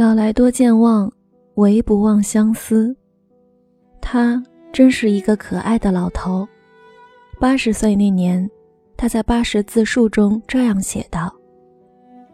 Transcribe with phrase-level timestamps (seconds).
[0.00, 1.12] 老来多健忘，
[1.56, 2.96] 唯不忘相思。
[4.00, 4.42] 他
[4.72, 6.48] 真是一个可爱的老头。
[7.38, 8.50] 八十岁那年，
[8.96, 11.30] 他在八十自述中这样写道：“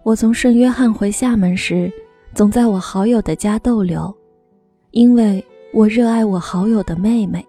[0.04, 1.92] 我从圣约翰回厦门时，
[2.34, 4.16] 总在我好友的家逗留，
[4.92, 7.44] 因为我热爱我好友的妹妹。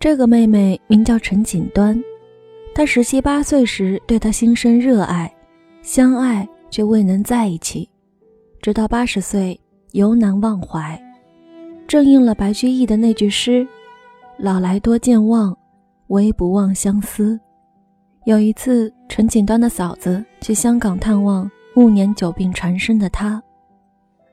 [0.00, 2.02] 这个妹妹名叫陈锦端。
[2.74, 5.30] 他十七八岁时对她心生热爱，
[5.82, 7.86] 相爱却未能在一起。”
[8.68, 9.58] 直到八十岁，
[9.92, 11.02] 犹难忘怀，
[11.86, 13.66] 正应了白居易的那句诗
[14.36, 15.56] ：“老来多健忘，
[16.08, 17.40] 唯不忘相思。”
[18.26, 23.42] 有一次，陈锦端的嫂子去香港探望暮年久病缠身的他，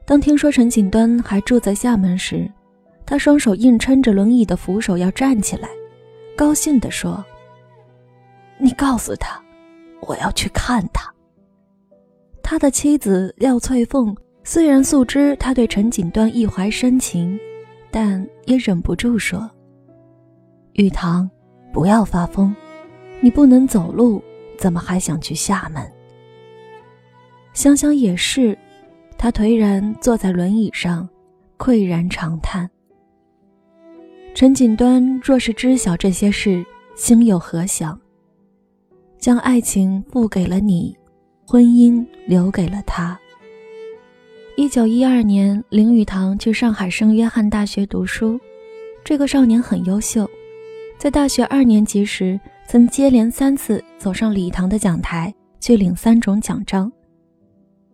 [0.05, 2.51] 当听说陈锦端还住在厦门时，
[3.05, 5.69] 他双手硬撑着轮椅的扶手要站起来，
[6.35, 7.23] 高兴地说
[8.59, 9.41] ：“你告诉他，
[10.01, 11.09] 我要去看他。”
[12.43, 14.13] 他的妻子廖翠凤
[14.47, 17.37] 虽然素知他对陈锦端一怀深情，
[17.89, 19.49] 但也忍不住说
[20.73, 21.27] ：“玉堂，
[21.73, 22.55] 不要发疯，
[23.21, 24.21] 你不能走路，
[24.55, 25.83] 怎么还想去厦门？”
[27.53, 28.55] 想想也是，
[29.17, 31.09] 他颓然坐在轮椅上，
[31.57, 32.69] 喟然长叹。
[34.35, 36.63] 陈锦端若是知晓这些事，
[36.95, 37.99] 心有何想？
[39.17, 40.95] 将爱情付给了你。
[41.47, 43.19] 婚姻留给了他。
[44.57, 48.39] 一九一二年，林语堂去上海圣约翰大学读书。
[49.03, 50.25] 这个少年很优秀，
[50.97, 56.89] 在大学二年级时，曾接连三次走上礼堂的讲台去领三种奖章。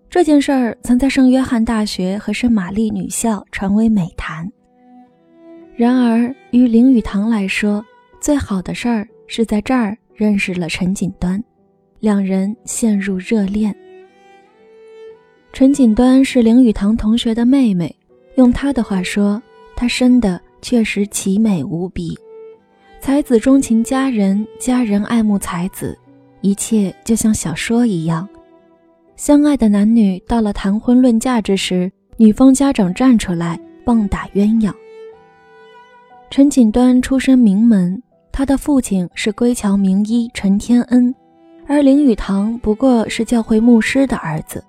[0.08, 4.48] 这件事儿曾在圣约翰大学和圣玛丽女校传为美谈。
[5.75, 7.84] 然而，于林语堂来说，
[8.22, 11.44] 最好的事儿是在这儿认识了陈锦端。
[12.02, 13.75] 两人陷入热恋。
[15.53, 17.94] 陈锦端是林语堂同学的妹妹，
[18.35, 19.41] 用她的话说，
[19.75, 22.17] 她生的确实奇美无比，
[23.01, 25.97] 才子钟情佳人，佳人爱慕才子，
[26.40, 28.28] 一切就像小说一样。
[29.17, 34.73] 相爱的男女到了谈婚论嫁之时，女方家长站出来棒打鸳鸯。
[36.29, 38.01] 陈锦端出身名门，
[38.31, 41.13] 他的父亲是归侨名医陈天恩。
[41.67, 44.63] 而林语堂不过是教会牧师的儿子，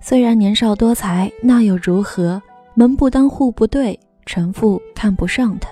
[0.00, 2.40] 虽然年少多才，那又如何？
[2.74, 5.68] 门不当户不对，陈父看不上他。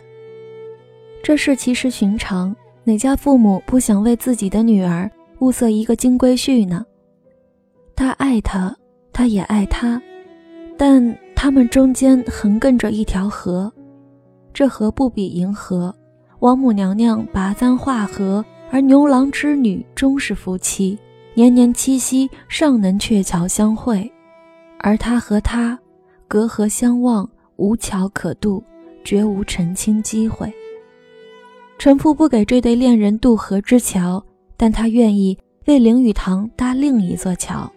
[1.22, 6.84] 这事其实寻常，哪家父母不想为自己的女儿物色一个金龟婿呢？
[7.96, 8.76] 他爱她，
[9.12, 10.00] 她也爱他，
[10.76, 13.72] 但他们中间横亘着一条河，
[14.52, 15.94] 这河不比银河。
[16.40, 18.44] 王母娘娘拔簪画河。
[18.70, 20.98] 而牛郎织女终是夫妻，
[21.32, 24.12] 年年七夕尚能鹊桥相会，
[24.78, 25.78] 而他和她
[26.26, 28.62] 隔河相望，无桥可渡，
[29.04, 30.52] 绝无成亲机会。
[31.78, 34.24] 陈父不给这对恋人渡河之桥，
[34.56, 37.70] 但他愿意为林语堂搭另一座桥。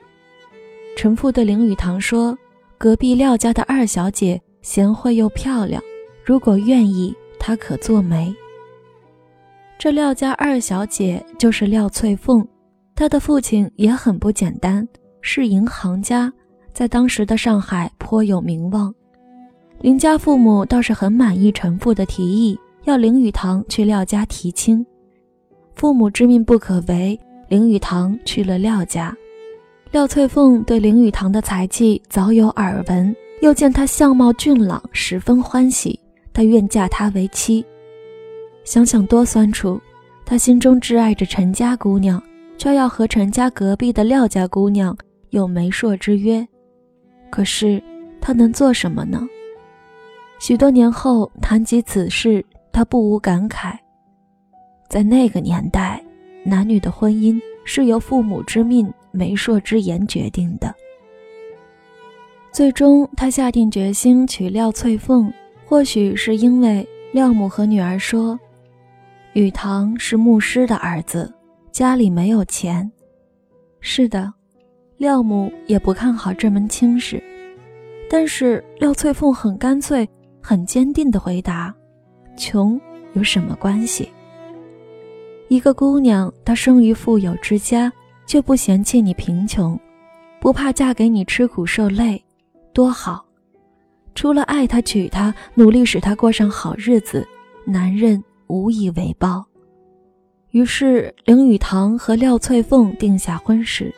[0.97, 2.38] 陈父对林语堂说
[2.78, 5.81] ：“隔壁廖家的二小姐贤惠又漂亮，
[6.25, 8.33] 如果愿意，她可做媒。”
[9.78, 12.45] 这廖家二小姐就是廖翠凤，
[12.95, 14.88] 她的父亲也很不简单，
[15.22, 16.31] 是银行家，
[16.74, 18.94] 在当时的上海颇有名望。
[19.80, 24.86] 林家父母倒是很满意陈父的提议，要林语堂去廖家提亲。
[25.76, 29.16] 父母之命不可违，林语堂去了廖家。
[29.92, 36.00] 廖翠凤对林语堂的才气早有耳闻，又见他相貌俊朗，十分欢喜，
[36.31, 37.66] 她愿嫁他为妻。
[38.64, 39.81] 想想多酸楚，
[40.24, 42.22] 他心中挚爱着陈家姑娘，
[42.58, 44.96] 却要和陈家隔壁的廖家姑娘
[45.31, 46.48] 有媒妁之约。
[47.31, 47.81] 可是
[48.22, 49.28] 他能做什么呢？
[50.40, 53.75] 许多年后谈及此事，他不无感慨。
[54.90, 56.03] 在那个年代，
[56.46, 60.75] 男女的婚姻是由父母之命、媒妁之言决定的。
[62.51, 65.31] 最终，他下定决心娶廖翠凤，
[65.66, 68.38] 或许是因为廖母和女儿说。
[69.33, 71.33] 雨堂是牧师的儿子，
[71.72, 72.92] 家里没有钱。
[73.80, 74.33] 是的，
[75.01, 77.19] 廖母也不看好这门亲事。
[78.07, 80.07] 但是廖翠凤很干脆、
[80.39, 81.74] 很坚定地回答
[82.38, 82.80] ：“穷
[83.13, 84.07] 有什么关系？
[85.48, 87.92] 一个姑娘，她生于富有之家，
[88.27, 89.75] 却不嫌弃你贫穷，
[90.39, 92.24] 不怕嫁给你吃苦受累，
[92.71, 93.25] 多好！
[94.13, 97.27] 除了爱她、娶她、努力使她过上好日子，
[97.65, 99.45] 男人。”无以为报，
[100.50, 103.95] 于是林语堂和廖翠凤定下婚事。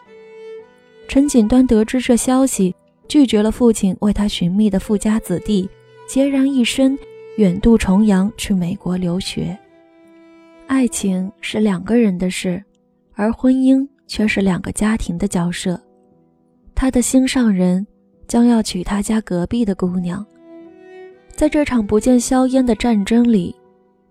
[1.07, 2.75] 陈锦端得知这消息，
[3.07, 5.69] 拒绝了父亲为他寻觅的富家子弟，
[6.07, 6.97] 孑然一身，
[7.37, 9.57] 远渡重洋去美国留学。
[10.65, 12.63] 爱情是两个人的事，
[13.13, 15.79] 而婚姻却是两个家庭的交涉。
[16.73, 17.85] 他的心上人
[18.27, 20.25] 将要娶他家隔壁的姑娘，
[21.35, 23.55] 在这场不见硝烟的战争里，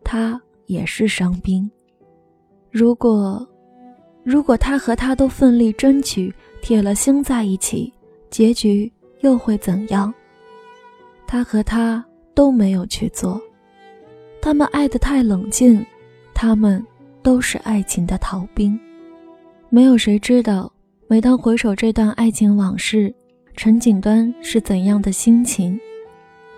[0.04, 1.68] 他也是伤兵。
[2.70, 3.44] 如果，
[4.22, 7.92] 如果他和他都奋力争取，铁了心在一起，
[8.30, 10.14] 结局又会怎样？
[11.26, 12.02] 他和他
[12.34, 13.38] 都没有去做，
[14.40, 15.84] 他们爱得太冷静，
[16.32, 16.82] 他们
[17.22, 18.78] 都是爱情的逃兵。
[19.68, 20.72] 没有谁知道，
[21.08, 23.12] 每当回首这段爱情往事，
[23.56, 25.78] 陈锦端是怎样的心情。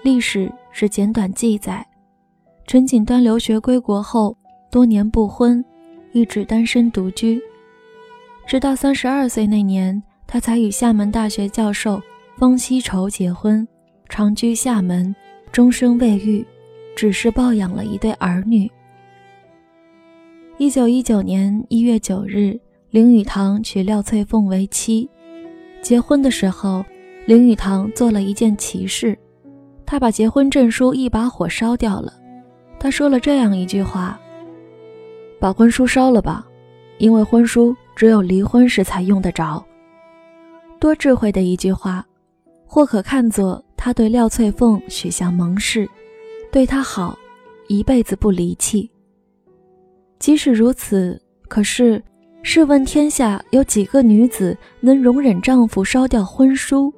[0.02, 1.84] 历史是简短记载：
[2.66, 4.36] 陈锦端留学归国后，
[4.70, 5.64] 多年不婚。
[6.12, 7.42] 一直单身独居，
[8.46, 12.00] 直到三十二岁那年，他才与厦门大学教授
[12.37, 13.67] 方希畴结婚，
[14.08, 15.14] 长居厦门，
[15.50, 16.46] 终生未育，
[16.94, 18.70] 只是抱养了一对儿女。
[20.58, 22.58] 一九一九年一月九日，
[22.91, 25.08] 林语堂娶廖翠凤为妻。
[25.82, 26.85] 结婚的时候，
[27.26, 29.19] 林语堂做了一件奇事，
[29.87, 32.12] 他把结婚证书一把火烧掉了。
[32.79, 34.20] 他说了这样一句话。
[35.40, 36.47] 把婚书烧了吧，
[36.99, 39.64] 因为婚书只有离婚时才用得着。
[40.79, 42.05] 多智慧的一句话，
[42.67, 45.88] 或可看作他对廖翠凤许下盟誓，
[46.52, 47.19] 对她好，
[47.69, 48.91] 一辈子不离弃。
[50.19, 52.02] 即使如此，可是
[52.43, 56.93] 试问天下有几个女子能容忍丈夫烧掉婚书？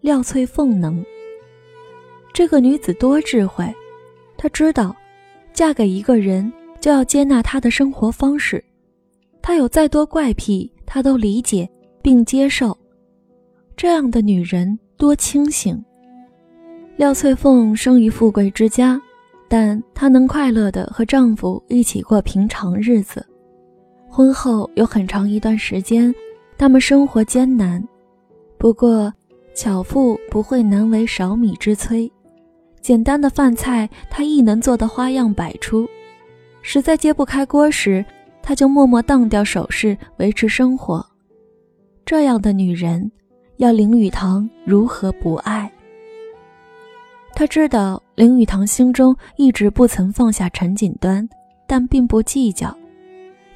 [0.00, 1.04] 廖翠凤能。
[2.32, 3.72] 这个女子多智慧，
[4.36, 4.94] 她知道，
[5.52, 6.52] 嫁给一个人。
[6.80, 8.64] 就要接纳他的生活方式，
[9.42, 11.68] 他有再多怪癖，他都理解
[12.00, 12.76] 并接受。
[13.76, 15.84] 这样的女人多清醒。
[16.96, 19.00] 廖翠凤生于富贵之家，
[19.48, 23.26] 但她能快乐地和丈夫一起过平常日子。
[24.08, 26.14] 婚后有很长一段时间，
[26.56, 27.82] 他们生活艰难。
[28.58, 29.12] 不过，
[29.54, 32.08] 巧妇不会难为少米之炊，
[32.80, 35.88] 简单的饭菜她亦能做得花样百出。
[36.60, 38.04] 实在揭不开锅时，
[38.42, 41.04] 他就默默当掉首饰维持生活。
[42.04, 43.10] 这样的女人，
[43.58, 45.70] 要林语堂如何不爱？
[47.34, 51.26] 他知道林语堂心中一直不曾放下陈锦端，
[51.66, 52.76] 但并不计较。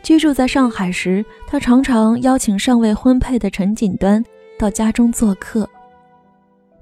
[0.03, 4.25] 居住在上海时，他常常邀请尚未婚配的陈锦端
[4.59, 5.69] 到家中做客。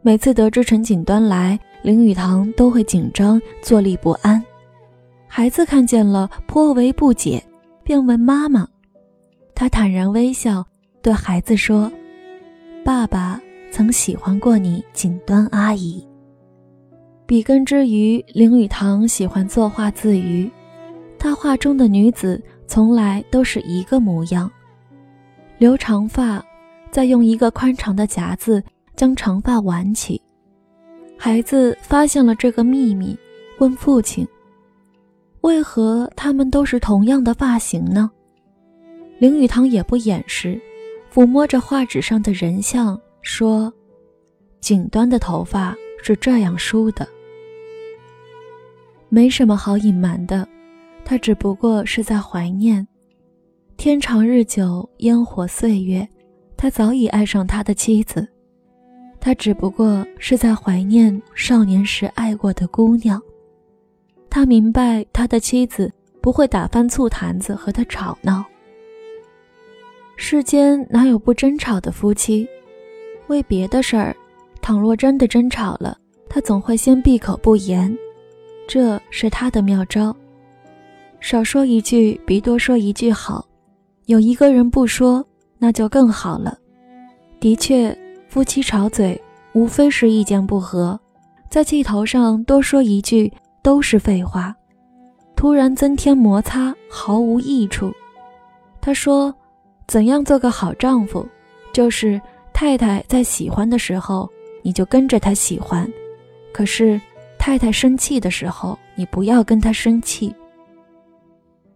[0.03, 4.45] 每次得知陈锦端来，林语堂都会紧张，坐立不安。
[5.27, 7.43] 孩子看见了，颇为不解，
[7.85, 8.67] 便问妈妈。
[9.55, 10.67] 他坦然微笑，
[11.01, 11.93] 对孩子说
[12.85, 13.41] ：“爸爸
[13.71, 16.05] 曾喜欢过你，锦端阿姨。”
[17.27, 20.51] 笔耕之余，林语堂喜欢作画自娱。
[21.19, 24.51] 他画中的女子从来都是一个模样，
[25.57, 26.45] 留长发，
[26.91, 28.63] 再用一个宽长的夹子
[28.97, 30.21] 将长发挽起。
[31.17, 33.17] 孩子发现了这个秘密，
[33.59, 34.27] 问父亲。
[35.45, 38.11] 为何他们都是同样的发型呢？
[39.19, 40.59] 林语堂也不掩饰，
[41.13, 43.71] 抚摸着画纸上的人像说
[44.63, 47.07] ：“锦端的头发是这样梳的。”
[49.11, 50.49] 没什么好隐瞒的，
[51.05, 52.87] 他只不过是在怀念。
[53.77, 56.09] 天长日久，烟火岁月，
[56.57, 58.27] 他早已爱上他的妻子。
[59.21, 63.21] 他只不过是在怀念少年时爱过的姑娘。
[64.35, 68.45] 他明白，他的妻子不会打翻醋坛子和他吵闹。
[70.17, 72.45] 世间哪有不争吵的夫妻？
[73.29, 74.13] 为别的事儿，
[74.61, 75.97] 倘若真的争吵了，
[76.29, 77.97] 他总会先闭口不言，
[78.67, 80.13] 这是他的妙招。
[81.21, 83.47] 少说一句比多说一句好，
[84.07, 85.25] 有一个人不说，
[85.59, 86.59] 那就更好了。
[87.39, 87.97] 的确，
[88.29, 89.23] 夫妻吵嘴，
[89.53, 90.99] 无非是意见不合，
[91.49, 93.33] 在气头上多说一句。
[93.65, 94.55] 都是废话，
[95.35, 97.91] 突然增添摩擦毫无益处。
[98.79, 99.35] 他说
[99.89, 101.27] ：“怎样做个好丈夫？
[101.73, 102.21] 就是
[102.53, 104.31] 太太在喜欢的时候，
[104.63, 105.87] 你就跟着她喜欢；
[106.53, 107.01] 可是
[107.39, 110.35] 太太生气的时候，你不要跟她生气。”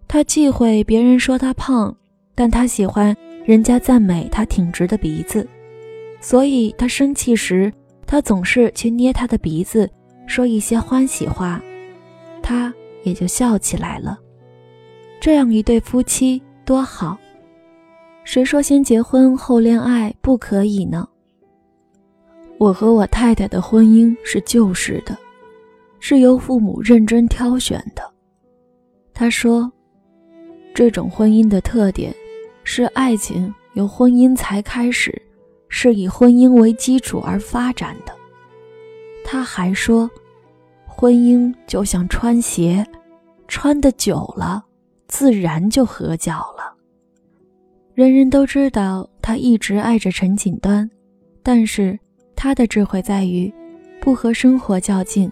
[0.06, 1.96] 他忌讳别人说他胖，
[2.34, 3.16] 但他喜欢
[3.46, 5.48] 人家赞美他挺直的鼻子，
[6.20, 7.72] 所以他生气时，
[8.06, 9.90] 他总是去捏他的鼻子，
[10.26, 11.58] 说一些欢喜话。
[12.48, 14.18] 他也就笑起来了。
[15.20, 17.18] 这样一对夫妻多好。
[18.24, 21.06] 谁说先结婚后恋爱不可以呢？
[22.56, 25.14] 我和我太太的婚姻是旧式的，
[26.00, 28.02] 是由父母认真挑选的。
[29.12, 29.70] 他说，
[30.74, 32.14] 这种婚姻的特点
[32.64, 35.20] 是爱情由婚姻才开始，
[35.68, 38.12] 是以婚姻为基础而发展的。
[39.22, 40.10] 他还说，
[41.00, 42.84] 婚姻就像穿鞋，
[43.46, 44.64] 穿的久了，
[45.06, 46.74] 自然就合脚了。
[47.94, 50.90] 人人都知道他一直爱着陈锦端，
[51.40, 51.96] 但是
[52.34, 53.54] 他的智慧在于，
[54.00, 55.30] 不和生活较劲。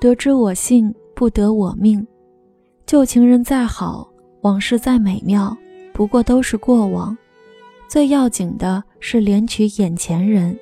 [0.00, 2.06] 得之我幸，不得我命。
[2.86, 4.10] 旧情人再好，
[4.40, 5.54] 往事再美妙，
[5.92, 7.14] 不过都是过往。
[7.90, 10.58] 最要紧的是怜取眼前人，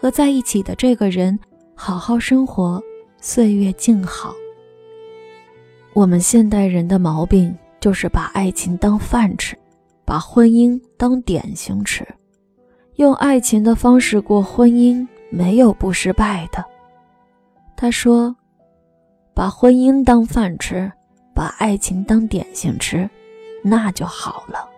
[0.00, 1.36] 和在一起的这个人
[1.74, 2.80] 好好生活，
[3.26, 4.34] 岁月静好。
[5.94, 9.56] 我们现代人的毛病就是把爱情当饭吃。
[10.04, 12.06] 把婚姻当点心吃，
[12.96, 16.62] 用爱情的方式过婚姻，没有不失败的。
[17.74, 18.36] 他说
[19.32, 20.92] ：“把婚姻当饭吃，
[21.34, 23.08] 把爱情当点心吃，
[23.62, 24.68] 那就好了。”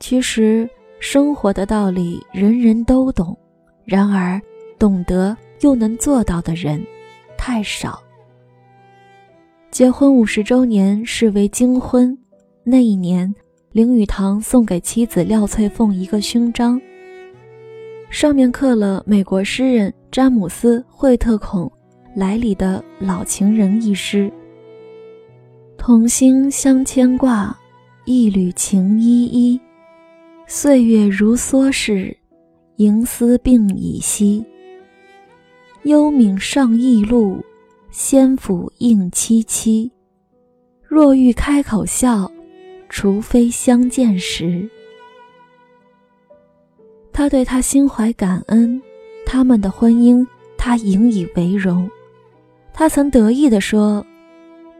[0.00, 0.66] 其实
[0.98, 3.36] 生活的道理人人都懂，
[3.84, 4.40] 然而
[4.78, 6.84] 懂得又能做到的人
[7.36, 8.02] 太少。
[9.70, 12.16] 结婚五十周年视为金婚，
[12.64, 13.34] 那一年。
[13.72, 16.80] 林语堂送给妻子廖翠凤一个勋章，
[18.08, 21.70] 上面刻了美国诗人詹姆斯·惠特孔
[22.14, 24.32] 莱里的《老情人》一诗
[25.76, 27.54] ：“同心相牵挂，
[28.06, 29.60] 一缕情依依。
[30.46, 32.16] 岁月如梭逝，
[32.76, 34.42] 银丝鬓已稀。
[35.86, 37.44] 幽冥上驿路，
[37.90, 39.90] 仙府应凄凄。
[40.82, 42.30] 若欲开口笑。”
[42.88, 44.70] 除非相见时，
[47.12, 48.80] 他对他心怀感恩，
[49.26, 50.24] 他们的婚姻
[50.56, 51.90] 他引以为荣。
[52.72, 54.06] 他曾得意地说：“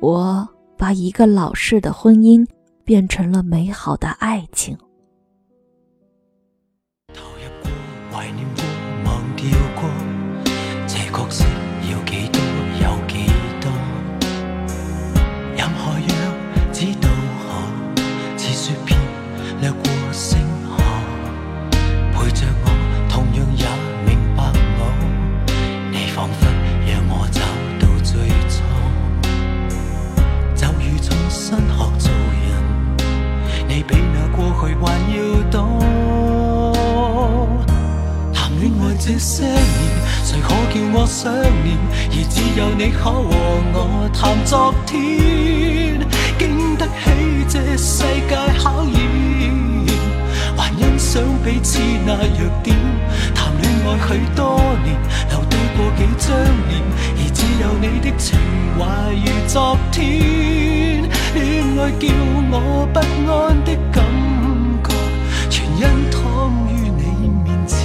[0.00, 0.48] 我
[0.78, 2.46] 把一个老式的婚姻
[2.84, 4.78] 变成了美好的爱情。”
[7.12, 7.18] 这
[56.18, 56.36] 张
[56.68, 56.82] 脸，
[57.16, 58.38] 而只有你的情
[58.78, 58.80] 怀
[59.14, 59.54] 如昨
[59.92, 59.98] 天。
[61.34, 61.38] 恋
[61.78, 62.04] 爱叫
[62.50, 62.54] 我
[62.92, 62.98] 不
[63.30, 63.32] 安
[63.64, 64.02] 的感
[64.82, 64.88] 觉，
[65.50, 66.16] 全因躺
[66.68, 67.76] 于你面前。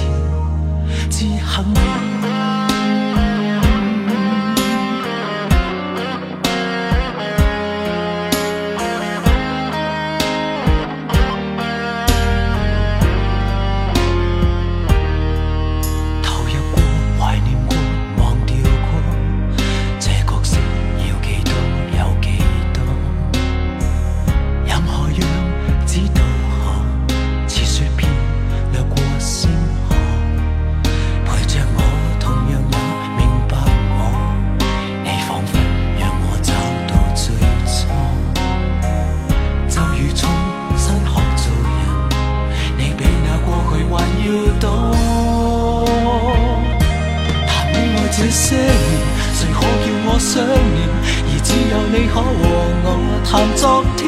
[50.22, 52.86] 而只有你可和我。
[53.24, 54.02] 谈昨天，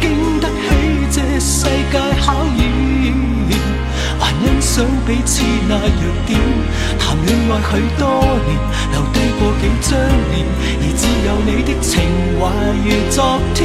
[0.00, 0.04] 经
[0.40, 0.66] 得起
[1.10, 2.26] 这世界考
[2.56, 2.62] 验，
[4.18, 4.72] 还欣赏
[5.06, 6.30] 彼此那弱点。
[6.98, 8.02] 谈恋爱许多
[8.46, 8.48] 年，
[8.92, 9.90] 留低过几张
[10.32, 10.34] 脸，
[10.80, 11.92] 而只有你的情
[12.38, 12.42] 怀
[12.82, 13.16] 如昨
[13.54, 13.60] 天。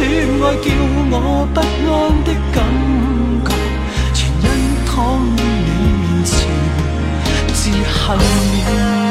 [0.00, 0.02] 恋
[0.40, 0.66] 爱叫
[1.12, 1.14] 我
[1.52, 2.56] 不安的感
[3.44, 3.48] 觉，
[4.14, 4.46] 全因
[4.86, 4.88] 躺
[5.36, 5.68] 于你
[6.00, 6.32] 面前，
[7.52, 9.09] 自恨了。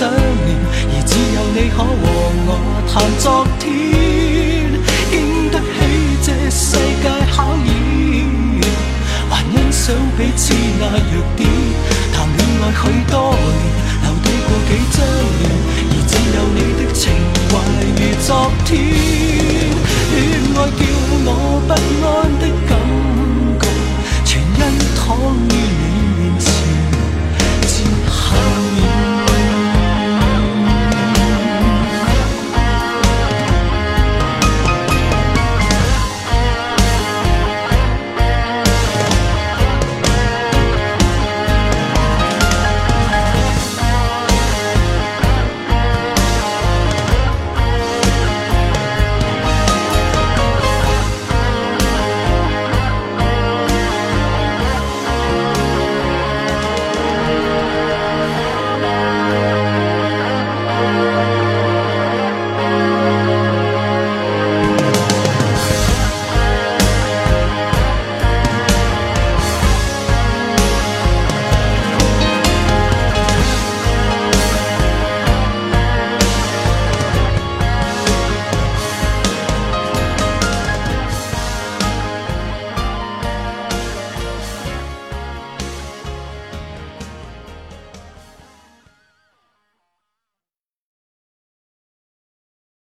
[0.00, 0.56] 想念，
[0.88, 1.84] 而只有你可和
[2.46, 2.50] 我
[2.88, 3.68] 谈昨天，
[5.10, 5.14] 经
[5.50, 5.76] 得起
[6.24, 8.24] 这世界考验，
[9.28, 11.44] 还欣赏彼此那弱点。
[12.14, 13.60] 谈恋爱许多年，
[14.00, 15.04] 留低过几张
[15.36, 15.44] 脸，
[15.84, 17.12] 而只有你的情
[17.50, 17.52] 怀
[17.92, 18.72] 如昨天，
[20.14, 20.16] 恋
[20.56, 20.89] 爱。